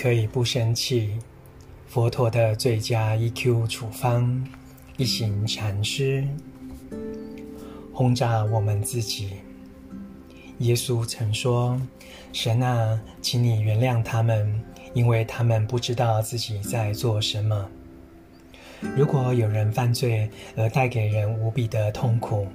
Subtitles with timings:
[0.00, 1.18] 可以不生气，
[1.88, 4.46] 佛陀的最佳 EQ 处方。
[4.96, 6.24] 一行禅师
[7.92, 9.32] 轰炸我们自己。
[10.58, 11.80] 耶稣曾说
[12.32, 17.68] ：“神啊，请你原谅他们，因为他们不知道自己在做什么。”
[18.96, 22.46] 如果有人犯罪而带给人无比的痛苦，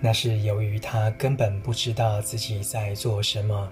[0.00, 3.70] 那是由于他根本不知道自己在做什么。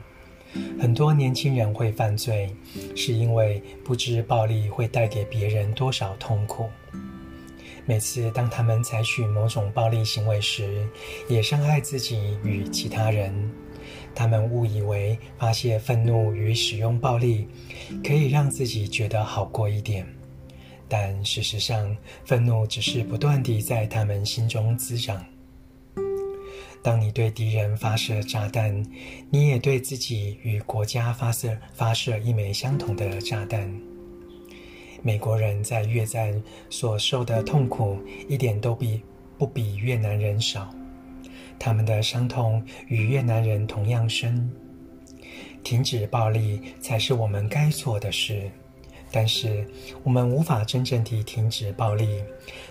[0.80, 2.54] 很多年轻人会犯罪，
[2.96, 6.68] 是因为不知暴力会带给别人多少痛苦。
[7.86, 10.86] 每次当他们采取某种暴力行为时，
[11.28, 13.34] 也伤害自己与其他人。
[14.14, 17.48] 他们误以为发泄愤怒与使用暴力
[18.04, 20.06] 可以让自己觉得好过一点。
[20.88, 25.24] 但事实上，愤怒只是不断地在他们心中滋长。
[26.82, 28.84] 当你对敌人发射炸弹，
[29.28, 33.70] 你也对自己与国家发射发射一枚相同的炸弹。
[35.02, 39.02] 美国人在越战所受的痛苦一点都比
[39.38, 40.74] 不比越南人少，
[41.58, 44.50] 他们的伤痛与越南人同样深。
[45.62, 48.50] 停止暴力才是我们该做的事。
[49.12, 49.66] 但是，
[50.02, 52.08] 我们无法真正地停止暴力，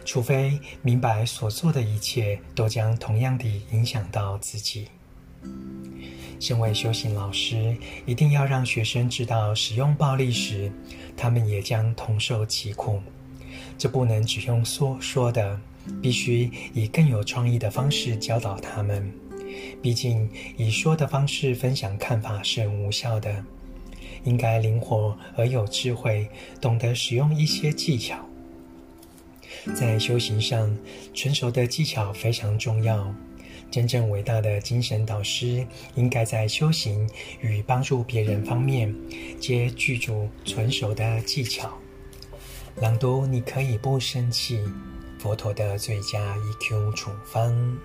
[0.05, 4.87] 除非明白所做的一切都将同样地影响到自己。
[6.39, 10.71] 身为修行老师，一定要让学生知道，使用暴力时，
[11.17, 13.01] 他们也将同受其苦。
[13.77, 15.59] 这不能只用说说的，
[16.01, 19.11] 必须以更有创意的方式教导他们。
[19.81, 23.43] 毕竟，以说的方式分享看法是无效的。
[24.23, 26.27] 应该灵活而有智慧，
[26.59, 28.17] 懂得使用一些技巧。
[29.75, 30.75] 在修行上，
[31.13, 33.13] 纯熟的技巧非常重要。
[33.71, 37.07] 真正伟大的精神导师，应该在修行
[37.41, 38.93] 与帮助别人方面，
[39.39, 41.71] 皆具足纯熟的技巧。
[42.81, 44.59] 朗读，你可以不生气。
[45.19, 47.77] 佛陀的最佳 EQ 处方。